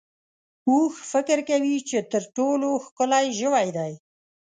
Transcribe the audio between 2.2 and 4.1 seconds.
ټولو ښکلی ژوی دی.